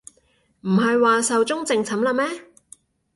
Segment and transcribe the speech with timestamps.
[0.61, 2.45] 唔係話壽終正寢喇咩